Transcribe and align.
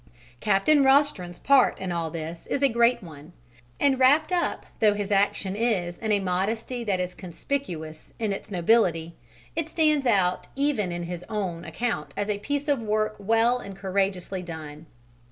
Captain 0.39 0.83
Rostron's 0.83 1.37
part 1.37 1.77
in 1.77 1.91
all 1.91 2.09
this 2.09 2.47
is 2.47 2.63
a 2.63 2.67
great 2.67 3.03
one, 3.03 3.33
and 3.79 3.99
wrapped 3.99 4.31
up 4.31 4.65
though 4.79 4.95
his 4.95 5.11
action 5.11 5.55
is 5.55 5.95
in 5.99 6.11
a 6.11 6.19
modesty 6.19 6.83
that 6.83 6.99
is 6.99 7.13
conspicuous 7.13 8.11
in 8.17 8.33
its 8.33 8.49
nobility, 8.49 9.13
it 9.55 9.69
stands 9.69 10.07
out 10.07 10.47
even 10.55 10.91
in 10.91 11.03
his 11.03 11.23
own 11.29 11.63
account 11.63 12.15
as 12.17 12.31
a 12.31 12.39
piece 12.39 12.67
of 12.67 12.81
work 12.81 13.15
well 13.19 13.59
and 13.59 13.75
courageously 13.75 14.41
done. 14.41 14.87